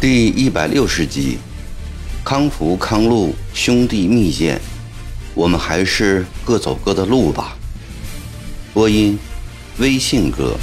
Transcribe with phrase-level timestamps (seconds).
[0.00, 1.38] 第一百六十集，
[2.22, 4.60] 康福康禄兄弟密见，
[5.34, 7.56] 我们还是各走各的路吧。
[8.74, 9.18] 播音：
[9.78, 10.58] 微信哥。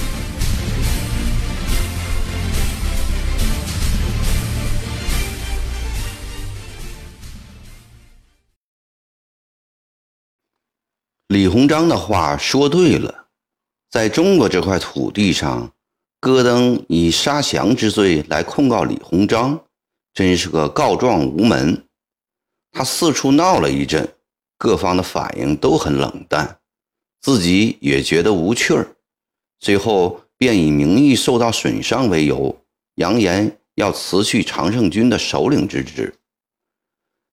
[11.31, 13.27] 李鸿章的话说对了，
[13.89, 15.71] 在中国这块土地上。
[16.19, 19.63] 戈登以杀降之罪来控告李鸿章，
[20.13, 21.85] 真是个告状无门。
[22.73, 24.13] 他四处闹了一阵，
[24.57, 26.59] 各方的反应都很冷淡，
[27.21, 28.97] 自己也觉得无趣儿。
[29.57, 32.53] 最后便以名誉受到损伤为由，
[32.95, 36.13] 扬言要辞去常胜军的首领之职。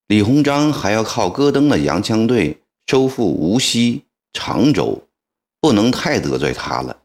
[0.07, 4.03] 李鸿章还要靠戈登的洋枪队收复无锡、
[4.33, 5.07] 常州，
[5.61, 6.97] 不能太得罪他了。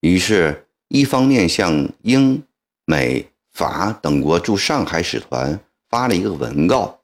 [0.00, 0.60] 于是。
[0.88, 2.44] 一方面向英、
[2.84, 5.58] 美、法等国驻上海使团
[5.88, 7.00] 发了一个文告，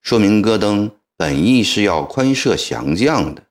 [0.00, 3.42] 说明戈登本意是要宽赦降将的，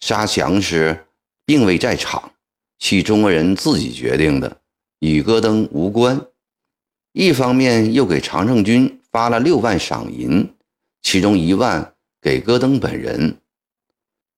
[0.00, 1.06] 杀降时
[1.44, 2.32] 并未在场，
[2.80, 4.56] 系中国人自己决定的，
[4.98, 6.26] 与戈登无关。
[7.12, 10.54] 一方面又给常胜军发了六万赏银，
[11.02, 13.40] 其中一万给戈登本人。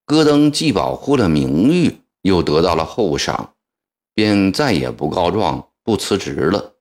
[0.06, 3.54] 戈登既保护了名誉，又得到了厚赏。
[4.14, 6.74] 便再也不告状、不辞职了。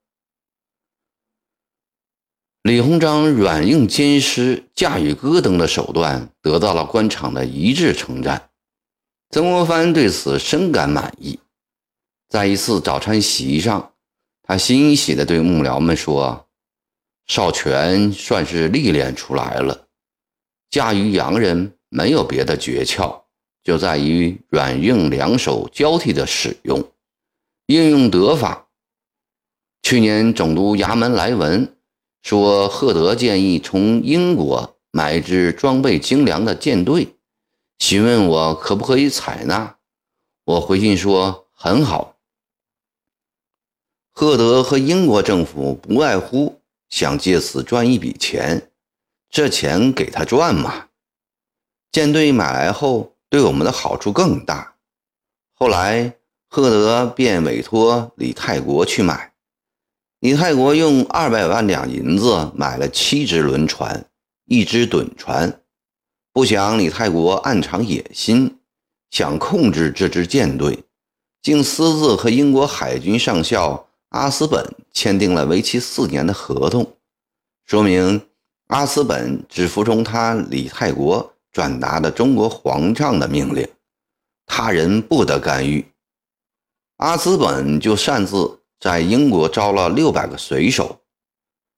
[2.64, 8.50] 李鸿章软硬兼施、驾驭戈登的手段得到了官场的一致称赞。
[9.30, 11.40] 曾国藩对此深感满意。
[12.28, 13.94] 在一次早餐席上，
[14.44, 16.50] 他欣喜地对幕僚们说
[17.28, 19.88] ：“少荃算是历练出来了，
[20.72, 23.22] 驾驭洋人没有别的诀窍，
[23.64, 26.92] 就在于软硬两手交替的使用。”
[27.68, 28.68] 应用得法。
[29.84, 31.78] 去年总督衙门来文
[32.22, 37.16] 说，赫德建议从英国买一支装备精良的舰队，
[37.80, 39.78] 询问我可不可以采纳。
[40.46, 42.18] 我回信说很好。
[44.12, 48.71] 赫德和英国政府不外乎想借此赚一笔钱，
[49.32, 50.90] 这钱给他赚嘛。
[51.92, 54.76] 舰队买来后，对我们的好处更大。
[55.54, 56.18] 后来。
[56.54, 59.32] 赫德便委托李泰国去买，
[60.20, 64.06] 李泰国用二百万两银子买了七只轮船，
[64.48, 65.62] 一只趸船。
[66.34, 68.58] 不想李泰国暗藏野心，
[69.12, 70.84] 想控制这支舰队，
[71.42, 76.98] 竟私自和英国海军上校阿斯本签订了为期四年的合同，
[77.66, 78.22] 说明
[78.72, 83.68] 阿斯本只服从他李泰国转达的中国皇上的命令，
[84.46, 85.86] 他人不得干预。
[86.96, 91.02] 阿斯本就擅自在英国招了六百个水手，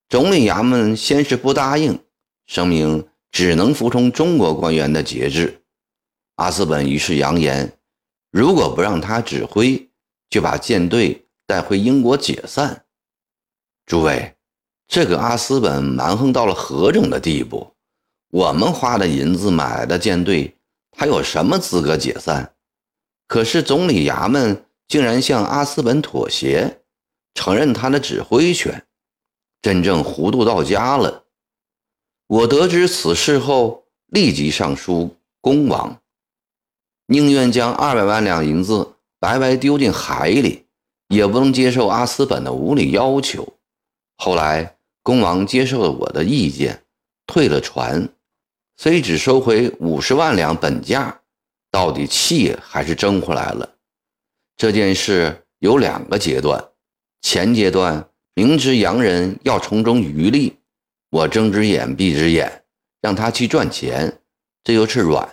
[0.07, 1.99] 总理衙门先是不答应，
[2.45, 5.63] 声明只能服从中国官员的节制。
[6.35, 7.75] 阿斯本于是扬言，
[8.29, 9.89] 如果不让他指挥，
[10.29, 12.85] 就把舰队带回英国解散。
[13.87, 14.35] 诸位，
[14.87, 17.73] 这个阿斯本蛮横到了何种的地步？
[18.29, 20.57] 我们花的银子买来的舰队，
[20.91, 22.53] 他有什么资格解散？
[23.27, 24.65] 可是总理衙门。
[24.85, 26.81] 竟然向阿斯本妥协，
[27.33, 28.85] 承认他的指挥权，
[29.61, 31.23] 真正糊涂到家了。
[32.27, 35.99] 我得知此事后，立即上书恭王，
[37.07, 40.65] 宁愿将二百万两银子白白丢进海里，
[41.07, 43.47] 也不能接受阿斯本的无理要求。
[44.25, 46.81] 后来，恭王接受了我的意见，
[47.27, 48.07] 退了船，
[48.77, 51.19] 虽只收回五十万两本价，
[51.69, 53.69] 到底气还是争回来了。
[54.55, 56.69] 这件事有两个阶段，
[57.21, 60.55] 前阶段明知洋人要从中渔利，
[61.09, 62.63] 我睁只眼闭只眼，
[63.01, 64.21] 让他去赚钱，
[64.63, 65.27] 这就是软；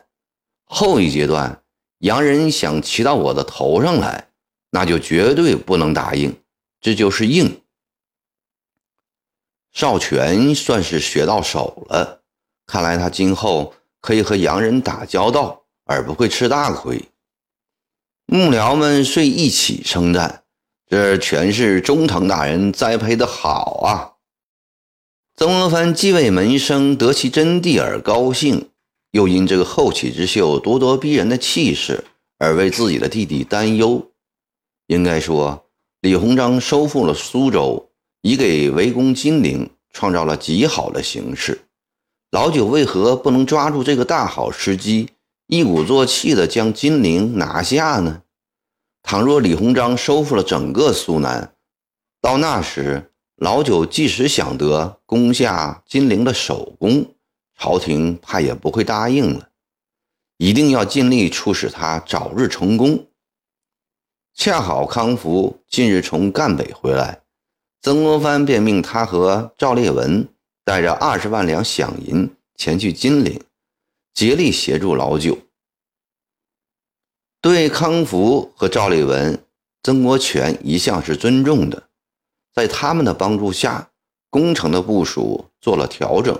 [0.64, 1.62] 后一阶段，
[2.00, 4.30] 洋人想骑到我的头上来，
[4.72, 6.34] 那就绝对不能答应，
[6.80, 7.59] 这就是硬。
[9.72, 12.22] 少荃算是学到手了，
[12.66, 17.08] 看来他今后可以和洋人打交道，而不会吃大亏。
[18.26, 20.44] 幕僚们遂一起称赞
[20.86, 24.14] ：“这全是中堂大人栽培的好啊！”
[25.36, 28.70] 曾国藩既为门生得其真谛而高兴，
[29.12, 32.04] 又因这个后起之秀咄咄逼人的气势
[32.38, 34.10] 而为自己的弟弟担忧。
[34.86, 35.66] 应该说，
[36.00, 37.89] 李鸿章收复了苏州，
[38.22, 41.62] 已给围攻金陵创造了极好的形势。
[42.30, 45.10] 老九为何不能抓住这个大好时机，
[45.46, 48.22] 一鼓作气地将金陵拿下呢？
[49.02, 51.54] 倘若李鸿章收复了整个苏南，
[52.20, 57.14] 到那时老九即使想得攻下金陵的首功，
[57.58, 59.48] 朝廷怕也不会答应了。
[60.36, 63.06] 一定要尽力促使他早日成功。
[64.34, 67.22] 恰好康福近日从赣北回来，
[67.82, 70.28] 曾国藩便命他和赵烈文
[70.64, 73.40] 带着二十万两饷银前去金陵，
[74.12, 75.38] 竭力协助老九。
[77.40, 79.42] 对康福和赵烈文，
[79.82, 81.84] 曾国荃一向是尊重的，
[82.52, 83.90] 在他们的帮助下，
[84.28, 86.38] 工程的部署做了调整。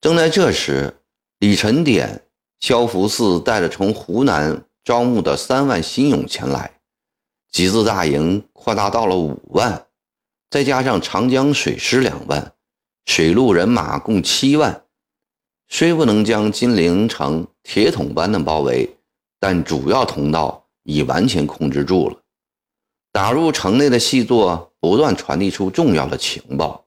[0.00, 1.02] 正在这时，
[1.40, 2.22] 李成典、
[2.60, 6.78] 萧福四带着从湖南招募的三万新勇前来。
[7.50, 9.85] 集资大营扩大到了五万，
[10.56, 12.54] 再加上长江水师两万，
[13.04, 14.84] 水陆人马共七万。
[15.68, 18.96] 虽不能将金陵城铁桶般的包围，
[19.38, 22.16] 但主要通道已完全控制住了。
[23.12, 26.86] 打入城内的细作不断传递出重要的情报。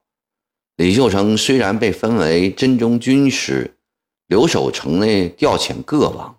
[0.77, 3.77] 李秀成虽然被分为真中军师，
[4.25, 6.35] 留守城内调遣各王，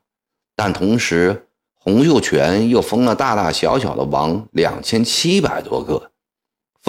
[0.57, 1.47] 但同时。
[1.83, 6.10] 洪秀全又封了大大小小的王两千七百多个，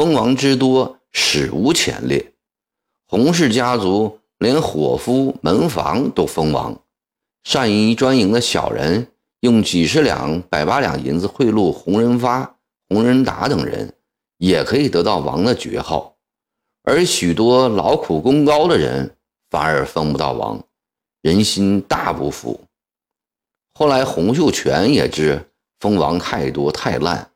[0.02, 2.32] 封王之多史无前例。
[3.06, 6.76] 洪氏家族连伙夫、门房都封王，
[7.44, 9.10] 善于专营的小人
[9.42, 12.56] 用几十两、百八两银子贿赂洪仁发、
[12.90, 13.94] 洪仁达等人，
[14.40, 16.16] 也可以得到王的爵号。
[16.82, 19.16] 而许多劳苦功高的人
[19.52, 20.60] 反而封不到王，
[21.22, 22.60] 人心大不服。
[23.76, 27.30] 后来，洪秀全也知封王太多太烂，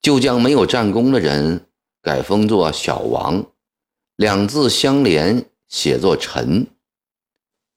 [0.00, 1.66] 就将没有战功的人
[2.02, 3.44] 改封作小王，
[4.16, 6.66] 两字相连，写作臣。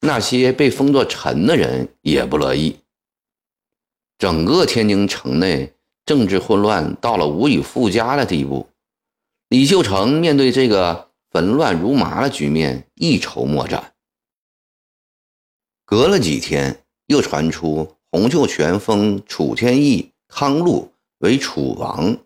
[0.02, 2.80] 那些被封作臣的人也不乐意。
[4.18, 5.74] 整个天津城内
[6.06, 8.68] 政治混乱到了无以复加的地步。
[9.50, 13.94] 李秀成面对这个纷乱如麻的局面，一筹莫展。
[15.86, 17.96] 隔了几天，又传出。
[18.12, 22.18] 洪秀全封楚天翼、康禄为楚王，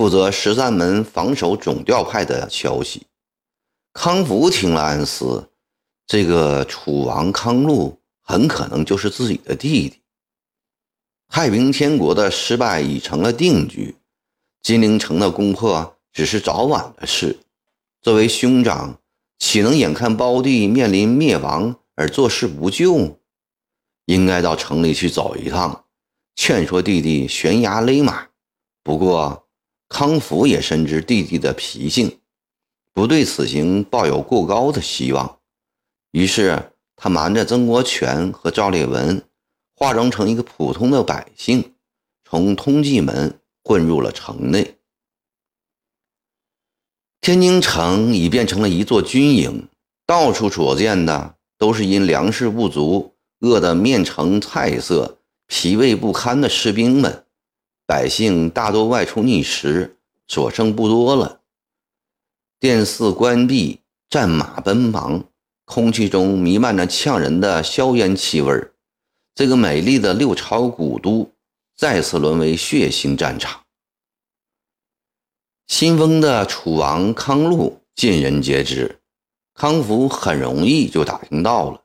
[0.00, 3.06] 负责十三门防守总调派的消息。
[3.92, 5.50] 康福听了暗思：
[6.06, 10.00] 这个楚王康禄很可能就是自己的弟弟。
[11.28, 13.94] 太平天国的失败已成了定局，
[14.62, 17.38] 金陵城的攻破只是早晚的事。
[18.00, 18.98] 作为兄长，
[19.38, 23.18] 岂能眼看胞弟面临灭亡而坐视不救？
[24.06, 25.84] 应该到城里去走一趟，
[26.36, 28.28] 劝说弟弟悬崖勒马。
[28.82, 29.46] 不过
[29.90, 32.20] 康福也深知弟弟的脾性，
[32.94, 35.38] 不对此行抱有过高的希望。
[36.12, 39.22] 于是他瞒着曾国荃和赵烈文，
[39.74, 41.74] 化妆成一个普通的百姓，
[42.24, 44.78] 从通济门混入了城内。
[47.20, 49.68] 天津城已变成了一座军营，
[50.06, 53.14] 到处所见的都是因粮食不足。
[53.40, 57.24] 饿得面呈菜色、疲惫不堪的士兵们，
[57.90, 59.96] 百姓大多外出觅食，
[60.28, 61.40] 所剩不多了。
[62.60, 65.24] 殿寺关闭，战马奔忙，
[65.64, 68.68] 空气中弥漫着呛人的硝烟气味
[69.34, 71.32] 这个美丽的六朝古都，
[71.76, 73.62] 再次沦为血腥战场。
[75.66, 79.00] 新封的楚王康禄尽人皆知，
[79.52, 81.82] 康福很容易就打听到了。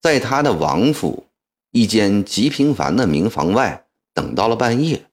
[0.00, 1.26] 在他的王府
[1.72, 5.06] 一间极平凡的民房外，等到了半夜，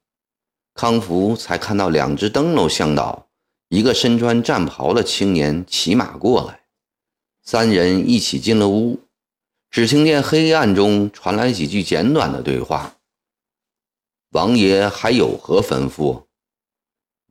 [0.75, 3.29] 康福才看到两只灯笼向导，
[3.69, 6.65] 一个身穿战袍的青年骑马过来，
[7.41, 8.99] 三人一起进了屋。
[9.71, 12.97] 只听见黑暗中传来几句简短的对话
[14.31, 16.25] ：“王爷还有何吩咐？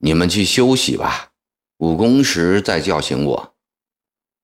[0.00, 1.32] 你们去休息吧，
[1.76, 3.54] 五更时再叫醒我。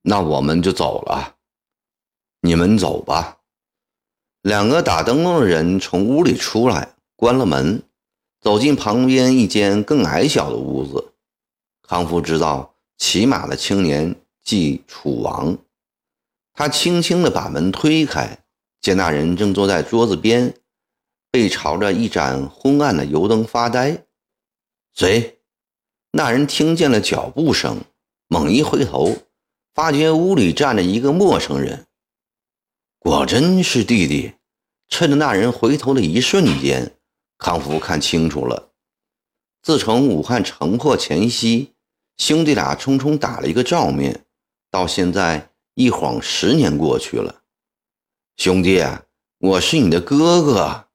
[0.02, 1.36] 那我们就走了。”
[2.42, 3.38] 你们走吧。
[4.42, 7.82] 两个打灯笼的人从屋里出来，关了门，
[8.40, 11.12] 走进旁边一间更矮小的屋子。
[11.82, 15.58] 康夫知道骑马的青年即楚王，
[16.54, 18.38] 他轻轻地把门推开，
[18.80, 20.54] 见那人正坐在桌子边，
[21.30, 24.04] 背朝着一盏昏暗的油灯发呆。
[24.94, 25.38] 谁？
[26.12, 27.84] 那人听见了脚步声，
[28.26, 29.16] 猛一回头，
[29.74, 31.86] 发觉屋里站着一个陌生人。
[32.98, 34.32] 果真是弟弟！
[34.88, 36.92] 趁着那人回头的一瞬间，
[37.40, 38.70] 康福看清楚了。
[39.62, 41.72] 自从武汉城破前夕，
[42.18, 44.26] 兄弟俩匆匆打了一个照面，
[44.70, 47.42] 到现在一晃十年过去了。
[48.36, 48.84] 兄弟，
[49.38, 50.86] 我是你的哥哥。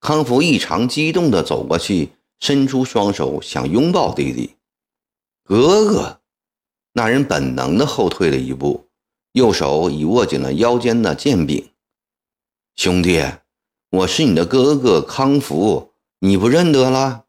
[0.00, 4.56] 康福异常激动地走过去，伸出双手想拥抱弟弟。
[5.44, 6.20] 哥哥，
[6.94, 8.88] 那人本能地后退了一步，
[9.32, 11.70] 右手已握紧了腰间的剑柄。
[12.76, 13.22] 兄弟，
[13.92, 17.26] 我是你的哥哥康福，你不认得了？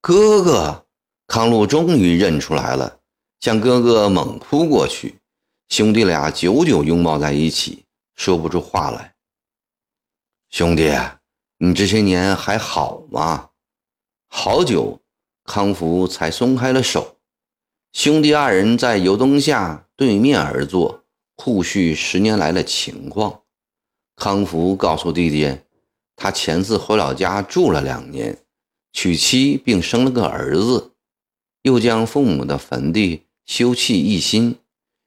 [0.00, 0.84] 哥哥，
[1.28, 2.98] 康禄终于认出来了，
[3.38, 5.20] 向哥哥猛扑过去。
[5.68, 7.84] 兄弟俩久久拥抱在一起，
[8.16, 9.14] 说不出话来。
[10.50, 10.92] 兄弟。
[11.58, 13.50] 你这些年还好吗？
[14.28, 15.00] 好久，
[15.44, 17.18] 康福才松开了手。
[17.92, 21.04] 兄弟二人在油灯下对面而坐，
[21.36, 23.42] 互叙十年来的情况。
[24.20, 25.60] 康福告诉弟弟，
[26.14, 28.36] 他前次回老家住了两年，
[28.92, 30.92] 娶妻并生了个儿子，
[31.62, 34.58] 又将父母的坟地修葺一新，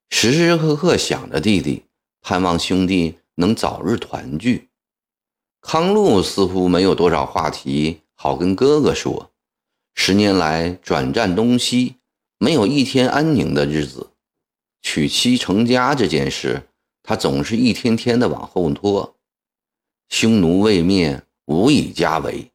[0.09, 1.83] 时时刻刻想着弟弟，
[2.21, 4.69] 盼望兄弟能早日团聚。
[5.61, 9.29] 康禄似乎没有多少话题好跟哥哥说，
[9.93, 11.97] 十年来转战东西，
[12.39, 14.09] 没有一天安宁的日子。
[14.81, 16.63] 娶妻成家这件事，
[17.03, 19.15] 他总是一天天的往后拖。
[20.09, 22.51] 匈奴未灭，无以家为。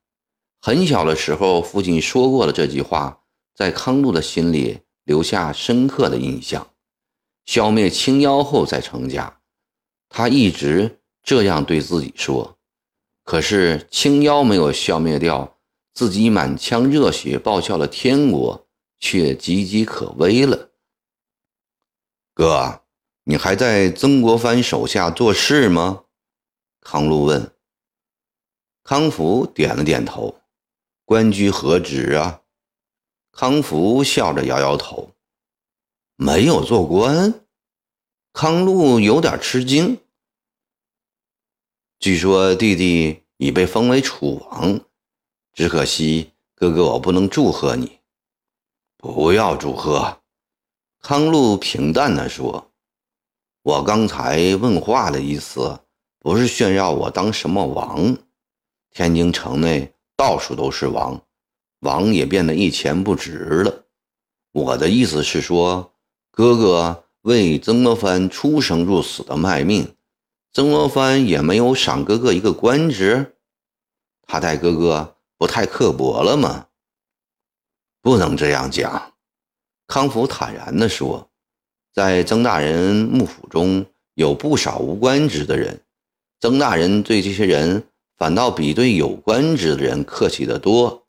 [0.61, 3.21] 很小的时候，父亲说过了这句话，
[3.55, 6.69] 在康禄的心里留下深刻的印象。
[7.47, 9.41] 消灭青妖后再成家，
[10.09, 12.59] 他一直这样对自己说。
[13.25, 15.59] 可是青妖没有消灭掉，
[15.95, 18.67] 自己满腔热血报效了天国，
[19.01, 20.71] 却岌岌可危了。
[22.35, 22.83] 哥，
[23.31, 26.05] 你还在曾国藩手下做事吗？
[26.81, 27.53] 康禄问。
[28.83, 30.41] 康福点了点头。
[31.05, 32.41] 官居何职啊？
[33.31, 35.13] 康福笑着摇摇头，
[36.17, 37.45] 没有做官。
[38.33, 40.01] 康禄有点吃惊。
[41.99, 44.81] 据说弟弟已被封为楚王，
[45.53, 47.99] 只可惜哥哥我不能祝贺你。
[48.97, 50.23] 不要祝贺，
[51.03, 52.68] 康禄平淡地说
[53.69, 55.79] ：“我刚才问话的意思，
[56.21, 58.17] 不是炫耀我当什么王。
[58.91, 61.21] 天津城内到处都是王，
[61.81, 63.85] 王也变得一钱不值了。
[64.53, 65.93] 我的意思是说，
[66.31, 69.95] 哥哥为曾国藩出生入死的卖命。”
[70.51, 73.37] 曾国藩也没有赏哥哥一个官职，
[74.23, 76.69] 他待哥哥不太刻薄了吗？
[78.01, 79.13] 不能这样讲，
[79.87, 81.28] 康福坦然地说，
[81.99, 85.81] 在曾大人幕府中有不少无官职的人，
[86.39, 87.83] 曾大人对这些人
[88.17, 91.09] 反倒比对有官职的人客气得多。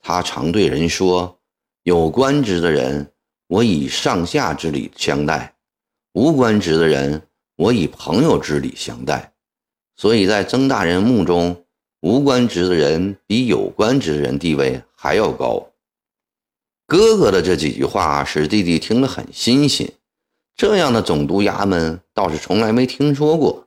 [0.00, 1.40] 他常对人说
[1.82, 3.10] ：“有官职的人，
[3.48, 5.52] 我以上下之礼相待；
[6.12, 7.20] 无官职的人。”
[7.58, 9.32] 我以朋友之礼相待，
[9.96, 11.64] 所以在曾大人墓中，
[12.02, 15.66] 无官职的人比有官职的人地位还要高。
[16.86, 19.92] 哥哥的这几句话使弟弟听了很新鲜，
[20.60, 23.66] 这样的总督衙门倒是从来没听说过。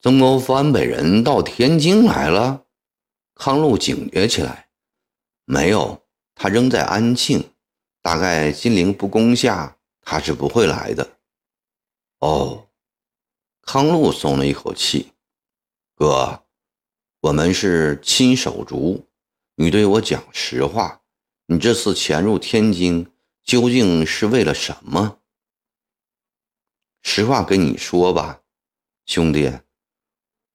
[0.00, 2.62] 曾国藩本人到天津来了，
[3.34, 4.68] 康禄警觉起来。
[5.44, 6.00] 没有，
[6.36, 7.50] 他仍在安庆，
[8.00, 11.14] 大概金陵不攻下，他是不会来的。
[12.20, 12.68] 哦，
[13.62, 15.10] 康禄松了一口气。
[15.96, 16.44] 哥，
[17.18, 19.04] 我们是亲手足，
[19.56, 21.00] 你对我讲实话，
[21.46, 23.08] 你这次潜入天津
[23.46, 25.20] 究竟是为了什么？
[27.00, 28.42] 实话跟你说吧，
[29.04, 29.60] 兄弟，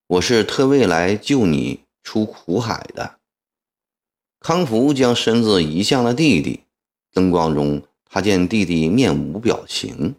[0.07, 3.21] 我是特为来救你出苦海的。
[4.41, 6.65] 康福将身子移向了弟弟，
[7.13, 10.17] 灯光中他见弟弟面无表情。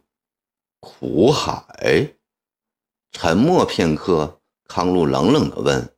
[0.80, 2.14] 苦海，
[3.10, 5.94] 沉默片刻，康禄冷冷地问：“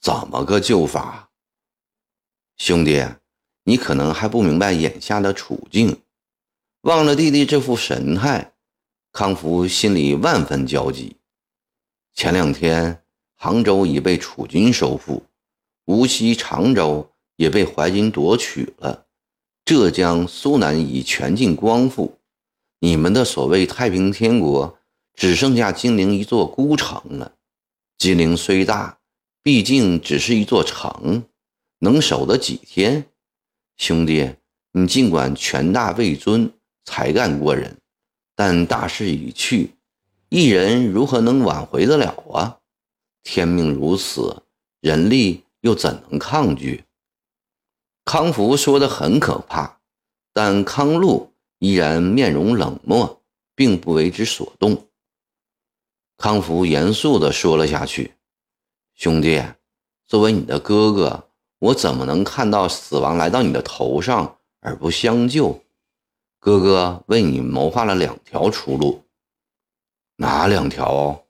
[0.00, 1.30] 怎么个救法？”
[2.56, 3.04] 兄弟，
[3.64, 6.00] 你可能还不明白眼下的处境。
[6.86, 8.52] 望着弟弟这副神态，
[9.10, 11.16] 康福心里万分焦急。
[12.14, 13.02] 前两天，
[13.34, 15.24] 杭州已被楚军收复，
[15.86, 19.06] 无锡、常州也被淮军夺取了，
[19.64, 22.20] 浙江、苏南已全境光复。
[22.78, 24.78] 你们的所谓太平天国，
[25.12, 27.32] 只剩下金陵一座孤城了。
[27.98, 29.00] 金陵虽大，
[29.42, 31.24] 毕竟只是一座城，
[31.80, 33.06] 能守得几天？
[33.76, 34.36] 兄弟，
[34.70, 36.52] 你尽管权大位尊，
[36.86, 37.76] 才干过人，
[38.34, 39.74] 但大势已去，
[40.30, 42.58] 一人如何能挽回得了啊？
[43.22, 44.42] 天命如此，
[44.80, 46.84] 人力又怎能抗拒？
[48.06, 49.78] 康福说的很可怕，
[50.32, 51.30] 但康禄。
[51.58, 53.22] 依然面容冷漠，
[53.54, 54.88] 并不为之所动。
[56.18, 58.12] 康福严肃地说了下去
[58.94, 59.42] ：“兄弟，
[60.06, 65.58] 作为你的哥哥，我怎么能看到死亡来到你的头上而不相救？
[66.46, 69.02] 哥哥为你谋划了两条出路，
[70.18, 71.26] 哪两条？”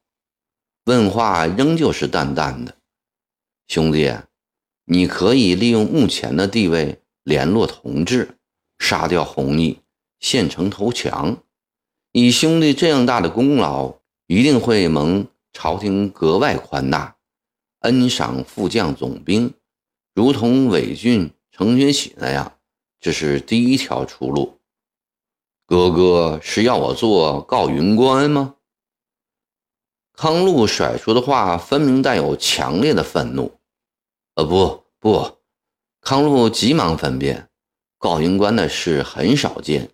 [0.85, 2.76] 问话仍旧是淡淡的。
[3.66, 4.14] 兄弟，
[4.85, 8.37] 你可以利用目前的地位联络同志，
[8.78, 9.80] 杀掉弘毅，
[10.20, 11.42] 献城投降。
[12.12, 13.96] 以兄弟这样大的功劳。
[14.26, 17.16] 一定会蒙朝廷格外宽大，
[17.78, 19.54] 恩赏副将总兵，
[20.14, 22.58] 如同韦俊、程学启那样，
[23.00, 24.55] 这是第一条出路。
[25.68, 28.54] 哥哥是要我做告云官吗？
[30.12, 33.52] 康禄甩出的话分明带有强烈的愤怒。
[34.37, 35.38] 呃，不不，
[36.00, 37.49] 康禄急忙分辨，
[37.99, 39.90] 告云官的事很少见，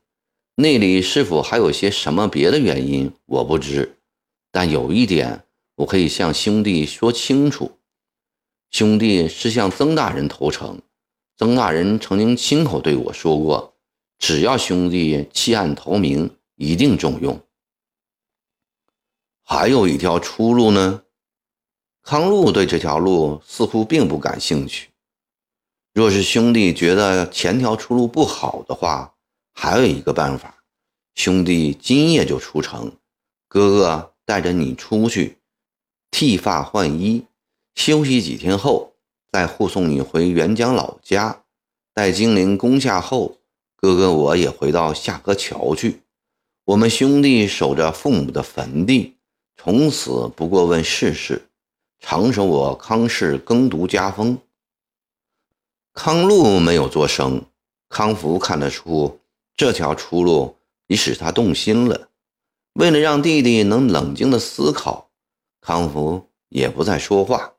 [0.56, 3.96] 那里是否还有些什么别的原因，我不知。
[4.50, 7.78] 但有一点，我可以向兄弟说清楚：
[8.70, 10.82] 兄弟是向曾大人投诚，
[11.38, 13.71] 曾大人曾经亲口对我说过，
[14.22, 17.40] 只要兄弟弃暗投明，一定重用。
[19.42, 21.02] 还有一条出路呢？
[22.04, 24.90] 康禄对这条路似乎并不感兴趣。
[25.92, 29.12] 若是兄弟觉得前条出路不好的话，
[29.52, 30.62] 还有一个办法，
[31.16, 32.92] 兄弟今夜就出城，
[33.48, 34.14] 哥哥。
[34.24, 35.38] 带着你出去，
[36.12, 37.26] 剃发换衣，
[37.74, 38.94] 休息几天后，
[39.32, 41.42] 再护送你回沅江老家。
[41.92, 43.38] 待金陵攻下后，
[43.82, 46.02] 哥哥我也回到下河桥去。
[46.66, 49.16] 我们兄弟守着父母的坟地，
[49.56, 51.48] 从此不过问世事，
[51.98, 54.38] 长守我康氏耕读家风。
[55.92, 57.44] 康禄没有作声，
[57.88, 59.18] 康福看得出
[59.56, 60.54] 这条出路
[60.86, 62.08] 已使他动心了。
[62.74, 65.10] 为了让弟弟能冷静的思考，
[65.60, 67.54] 康福也不再说话。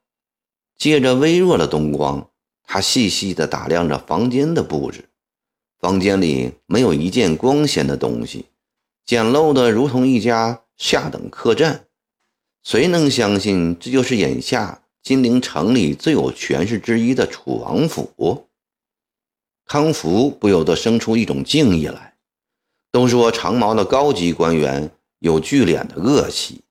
[0.78, 2.30] 借着微弱的灯光，
[2.64, 5.10] 他细细地打量着房间的布置。
[5.84, 8.46] 房间里没有一件光鲜的东西，
[9.06, 11.88] 简陋的如同一家下等客栈。
[12.64, 18.48] 谁能相信这就是眼下金陵城里最有权势之一的楚王府？
[19.66, 22.16] 康福不由得生出一种敬意来。
[22.90, 24.90] 都说长毛的高级官员。
[25.20, 26.64] 有聚敛的恶习。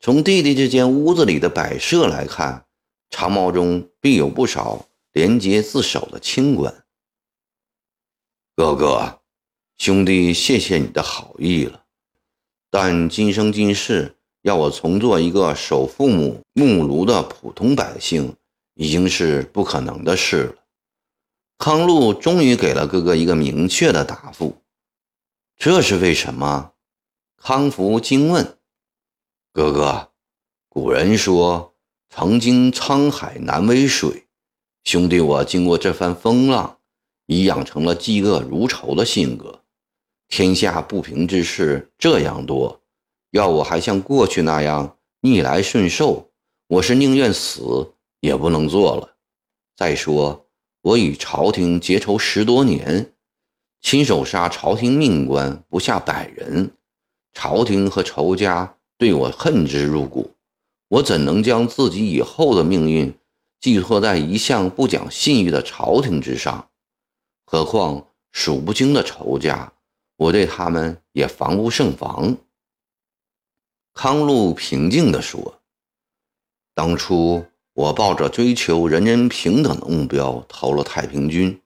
[0.00, 2.64] 从弟弟这间屋子里的摆设来看，
[3.10, 6.81] 长毛中必有不少廉洁自守的清官。
[8.62, 9.18] 哥哥，
[9.76, 11.82] 兄弟，谢谢你的好意了。
[12.70, 18.36] 但今生今世要我重做一个守父母木炉的普通百姓，
[18.74, 20.54] 已经是不可能的事了。
[21.58, 24.56] 康禄终于给了哥哥一个明确的答复。
[25.56, 26.70] 这是为什么？
[27.36, 28.58] 康福惊问
[29.52, 30.12] ：“哥哥，
[30.68, 31.74] 古人说
[32.08, 34.28] ‘曾经沧海难为水’，
[34.84, 36.78] 兄弟我经过这番风浪，
[37.32, 39.60] 已养成了嫉恶如仇的性格。
[40.28, 42.80] 天下不平之事这样多，
[43.30, 46.30] 要我还像过去那样逆来顺受，
[46.68, 49.16] 我是宁愿死也不能做了。
[49.76, 50.46] 再说，
[50.82, 53.12] 我与朝廷结仇十多年，
[53.80, 56.70] 亲手杀朝廷命官不下百人。”
[57.34, 60.32] 朝廷和仇家对我恨之入骨，
[60.88, 63.14] 我怎能将自己以后的命运
[63.58, 66.68] 寄托在一向不讲信誉的朝廷之上？
[67.52, 69.74] 何况数不清的仇家，
[70.16, 72.38] 我对他们也防不胜防。
[73.92, 75.60] 康禄平静地说
[76.72, 81.60] ：“当初我抱着追求人人平等的目标投了太平军，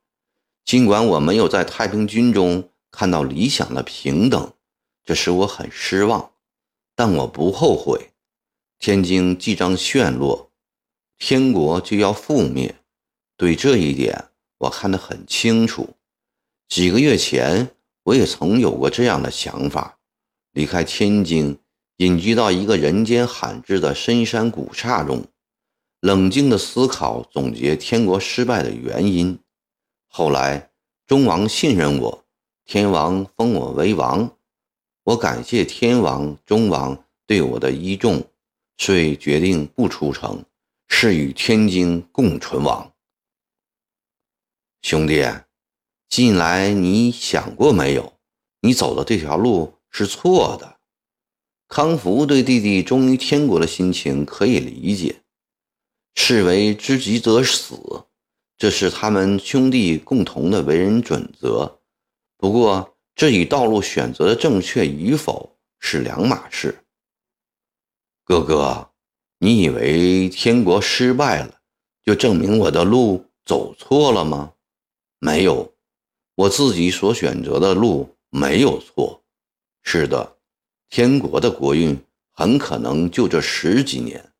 [0.64, 4.52] 尽管我没有在太平军中看到理想的平等。”
[5.06, 6.32] 这使我很失望，
[6.96, 8.10] 但我不后悔。
[8.80, 10.50] 天津即将陷落，
[11.16, 12.74] 天国就要覆灭，
[13.36, 15.90] 对这一点我看得很清楚。
[16.68, 17.70] 几个月前，
[18.04, 19.98] 我也曾有过这样的想法：
[20.52, 21.58] 离开天津，
[21.98, 25.24] 隐居到一个人间罕至的深山古刹中，
[26.00, 29.38] 冷静地思考、总结天国失败的原因。
[30.08, 30.70] 后来，
[31.06, 32.24] 忠王信任我，
[32.64, 34.30] 天王封我为王。
[35.04, 38.24] 我感谢天王、中王对我的倚重，
[38.76, 40.44] 遂决定不出城，
[40.88, 42.90] 是与天津共存亡。
[44.88, 45.26] 兄弟，
[46.08, 48.12] 近来你想过没有？
[48.60, 50.76] 你走的这条路是错的。
[51.66, 55.22] 康福对弟弟忠于天国的心情可以理解，
[56.14, 58.04] 视为知己者死，
[58.56, 61.80] 这是他们兄弟共同的为人准则。
[62.36, 62.94] 不过。
[63.16, 66.84] 这与道路选择的正确与否是两码事。
[68.24, 68.90] 哥哥，
[69.38, 71.60] 你以为天国失败了，
[72.04, 74.52] 就证明我的路走错了吗？
[75.18, 75.72] 没有，
[76.34, 79.22] 我自己所选择的路没有错。
[79.82, 80.36] 是的，
[80.90, 81.98] 天国的国运
[82.32, 84.32] 很可能就这十几年，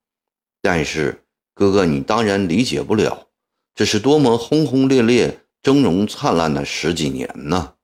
[0.61, 3.29] 但是哥哥，你当然理解不了，
[3.75, 7.75] 这是多么轰轰烈烈、峥嵘灿烂的十几年呢！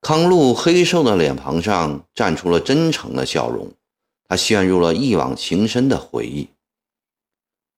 [0.00, 3.72] 康禄黑瘦的脸庞上绽出了真诚的笑容，
[4.24, 6.48] 他陷入了一往情深的回忆。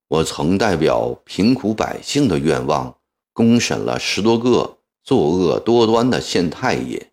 [0.08, 2.96] 我曾代表贫苦百姓的愿望。
[3.32, 7.12] 公审了十多个作恶多端的县太爷，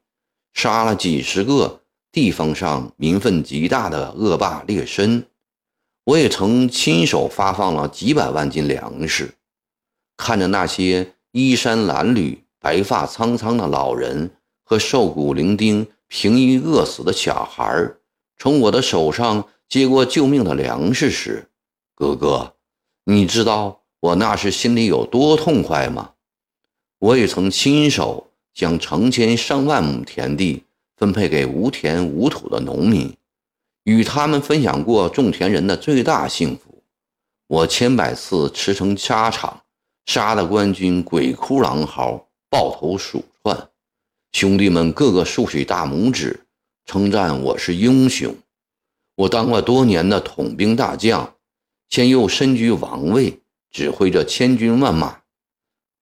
[0.53, 5.23] 杀了几十个地方上民愤极大的恶霸劣绅。
[6.05, 9.35] 我也曾亲手发放了几百万斤粮食。
[10.17, 14.31] 看着那些衣衫褴褛、白发苍苍的老人
[14.63, 17.91] 和瘦骨伶仃、平抑饿死的小孩
[18.37, 21.49] 从我的手上接过救命的粮食时，
[21.95, 22.55] 哥哥，
[23.03, 23.78] 你知道？
[24.01, 26.11] 我那时心里有多痛快吗？
[26.99, 30.63] 我也曾亲手将成千上万亩田地
[30.95, 33.13] 分配给无田无土的农民，
[33.83, 36.81] 与他们分享过种田人的最大幸福。
[37.47, 39.61] 我千百次驰骋沙场，
[40.05, 43.69] 杀的官军鬼哭狼嚎，抱头鼠窜，
[44.31, 46.45] 兄弟们个个竖起大拇指，
[46.85, 48.33] 称赞我是英雄。
[49.15, 51.35] 我当过多年的统兵大将，
[51.89, 53.39] 现又身居王位。
[53.71, 55.21] 指挥着千军万马，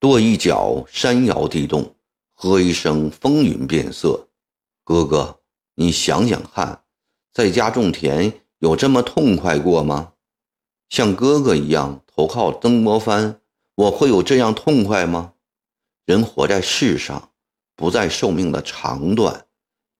[0.00, 1.94] 跺一脚山摇地动，
[2.32, 4.28] 喝一声风云变色。
[4.84, 5.40] 哥哥，
[5.74, 6.82] 你想想看，
[7.32, 10.12] 在家种田有这么痛快过吗？
[10.88, 13.40] 像哥哥一样投靠曾国藩，
[13.74, 15.34] 我会有这样痛快吗？
[16.06, 17.30] 人活在世上，
[17.76, 19.44] 不在寿命的长短，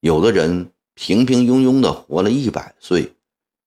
[0.00, 3.12] 有的人平平庸庸的活了一百岁，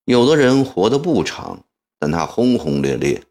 [0.06, 1.64] 有的人活得不长，
[2.00, 3.24] 但他轰轰烈烈。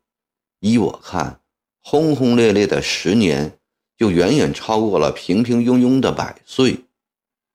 [0.61, 1.41] 依我看，
[1.83, 3.59] 轰轰烈烈的十年，
[3.97, 6.85] 就远远超过了平平庸庸的百岁。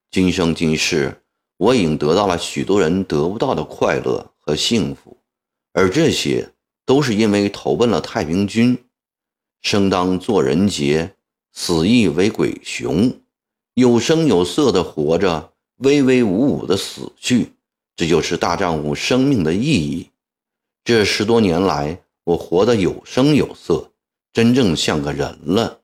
[0.10, 1.22] 今生今世，
[1.58, 5.18] 我已经得到了许多人得不到的快乐和幸福，
[5.74, 6.50] 而这些
[6.84, 8.84] 都是因为投奔了太平军。
[9.62, 11.14] 生当作人杰，
[11.54, 13.20] 死亦为鬼雄。
[13.76, 17.52] 有声有色的活着，威威武武的死去，
[17.96, 20.10] 这就是大丈夫生命的意义。
[20.84, 22.02] 这十多年来。
[22.26, 23.92] 我活得有声有色，
[24.34, 25.80] 真正像个人了。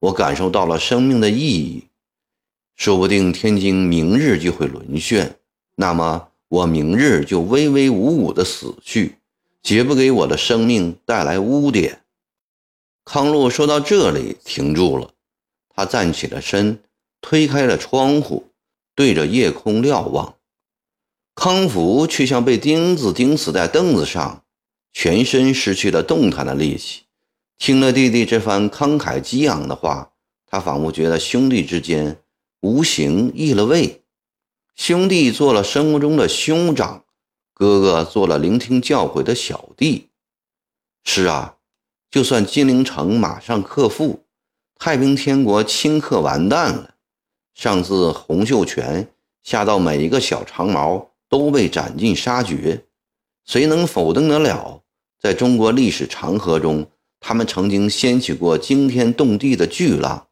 [0.00, 1.84] 我感受到了生命的意义。
[2.74, 5.38] 说不定天津明日就会沦陷，
[5.76, 9.18] 那么我明日就威威武武的死去，
[9.62, 12.00] 绝不给我的生命带来污点。
[13.04, 15.10] 康禄说到这里停住了，
[15.68, 16.82] 他站起了身，
[17.20, 18.48] 推开了窗户，
[18.94, 20.36] 对着夜空瞭望。
[21.34, 24.41] 康福却像被钉子钉死在凳子上。
[24.92, 27.02] 全身失去了动弹的力气，
[27.58, 30.12] 听了弟弟这番慷慨激昂的话，
[30.46, 32.18] 他仿佛觉得兄弟之间
[32.60, 34.02] 无形易了位。
[34.74, 37.04] 兄弟做了生活中的兄长，
[37.52, 40.08] 哥哥做了聆听教诲的小弟。
[41.04, 41.56] 是啊，
[42.10, 44.24] 就算金陵城马上克复，
[44.78, 46.94] 太平天国顷刻完蛋了，
[47.54, 49.08] 上自洪秀全，
[49.42, 52.84] 下到每一个小长毛都被斩尽杀绝，
[53.44, 54.81] 谁能否定得了？
[55.22, 56.84] 在中国历史长河中，
[57.20, 60.26] 他们曾经掀起过惊天动地的巨浪，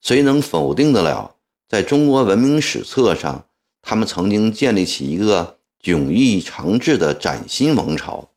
[0.00, 1.36] 谁能否定得了？
[1.68, 3.46] 在中国文明史册上，
[3.80, 8.30] 他们曾经建立起一个迥异长治的崭新王朝，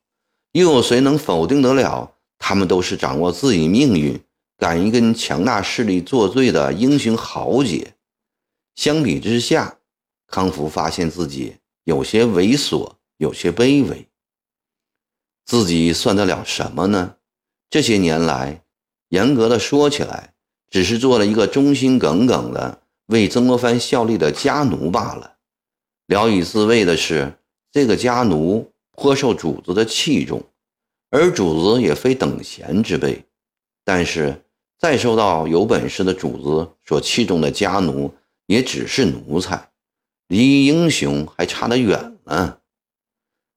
[0.51, 2.13] 又有谁能否定得了？
[2.37, 4.21] 他们都是掌握自己命运、
[4.59, 7.95] 敢于跟强大势力作对的英雄豪杰。
[8.75, 9.77] 相比之下，
[10.27, 14.07] 康福发现自己有些猥琐，有些卑微。
[15.45, 17.17] 自己算得了什么呢？
[17.69, 18.63] 这些年来，
[19.09, 20.33] 严格的说起来，
[20.71, 25.35] 只是做了一个忠心耿耿的为曾国藩效力的家奴罢了。
[26.07, 27.37] 聊以自慰的是，
[27.71, 30.41] 这个家奴颇受主子的器重，
[31.11, 33.23] 而主子也非等闲之辈。
[33.83, 34.43] 但是，
[34.79, 38.11] 再受到有本事的主子所器重的家奴，
[38.47, 39.69] 也只是奴才，
[40.27, 42.57] 离英雄还差得远呢。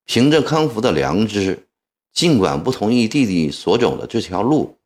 [0.05, 1.65] 凭着康福的良知。
[2.19, 4.77] 尽管不同意弟弟所走的这条路，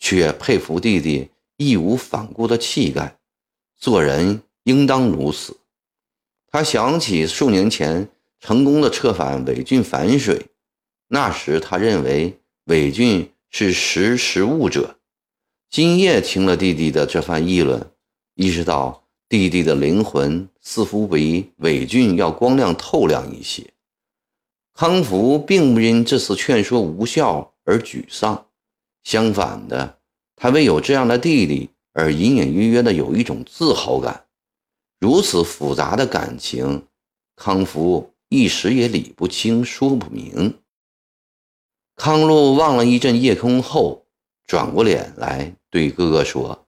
[0.00, 3.18] 却佩服弟弟义无反顾的气概。
[3.78, 5.56] 做人应当如此。
[6.50, 8.08] 他想起数年前
[8.40, 10.46] 成功的策反伪俊反水，
[11.06, 14.96] 那时他认为伪俊是识时务者。
[15.70, 17.92] 今夜听了弟弟的这番议论，
[18.34, 23.71] 意识到弟弟的灵魂似乎比伪俊要光亮透亮一些。
[24.74, 28.46] 康福并不因这次劝说无效而沮丧，
[29.04, 29.98] 相反的，
[30.34, 34.26] 他为有这样的弟弟而隐隐约约的有一种自豪感。
[34.98, 36.86] 如此复杂的感情，
[37.36, 40.58] 康福一时也理不清，说不明。
[41.96, 44.06] 康禄望了一阵夜空后，
[44.46, 46.66] 转过脸来对哥哥说：“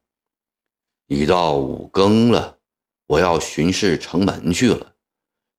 [1.08, 2.58] 已到五更了，
[3.06, 4.94] 我要巡视城门去了。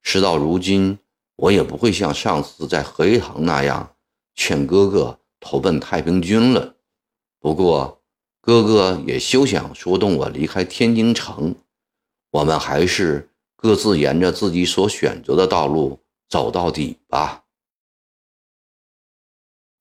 [0.03, 0.99] 事到如今。”
[1.38, 3.95] 我也不会像上次在荷叶塘那样
[4.34, 6.76] 劝哥哥投奔太平军了。
[7.39, 8.02] 不过，
[8.41, 11.56] 哥哥也休想说动我离开天津城。
[12.32, 17.43] 我们还是各自沿着自己所选择的道路走到底吧。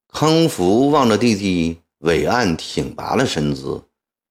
[0.07, 3.83] 康福望着弟弟伟岸挺拔的身姿，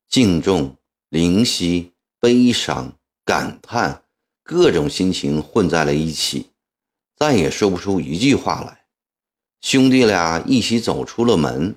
[0.09, 0.75] 敬重、
[1.09, 4.03] 灵犀、悲伤、感叹，
[4.43, 6.49] 各种心情混在了一起。
[7.15, 8.85] 再也说不出一句话来。
[9.61, 11.75] 兄弟俩一起走出了门，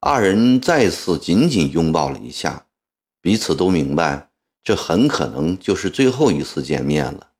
[0.00, 2.66] 二人再次紧紧拥抱了一下，
[3.20, 4.30] 彼此都明白，
[4.62, 7.30] 这很可能就是最后一次见面了。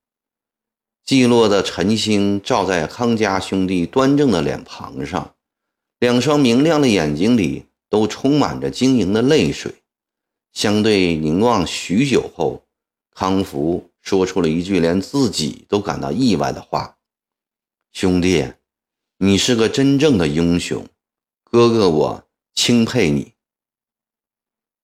[1.07, 5.35] 寂落的晨星照在康家兄弟端正的脸庞上，
[5.99, 9.83] 两双明亮的眼睛里都充满着晶莹的泪水。
[10.53, 12.65] 相对凝望许久后，
[13.15, 16.97] 康福说出了一句连自己都感到意外的话。
[17.95, 18.55] 兄弟，
[19.19, 20.85] 你是个真正的英雄，
[21.45, 23.35] 哥哥我钦佩你。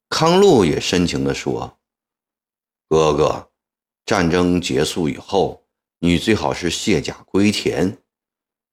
[0.08, 1.80] 康禄也深情地说
[2.88, 3.50] ：“哥哥，
[4.06, 5.66] 战争结束以后，
[5.98, 7.98] 你最好是卸甲归田。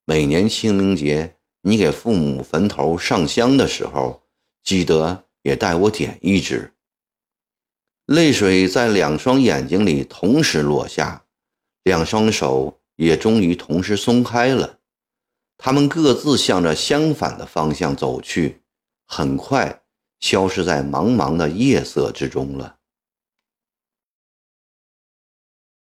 [0.05, 4.21] 每年清明节，你给父母坟头上香的时候，
[4.63, 6.75] 记得也带我点一支。”
[8.05, 11.25] 泪水在两双眼睛里同时落下，
[11.81, 12.79] 两双手。
[12.97, 14.79] 也终于同时松开了，
[15.57, 18.61] 他们各自向着相反的方向走去，
[19.05, 19.83] 很快
[20.19, 22.76] 消失在茫茫的夜色之中了。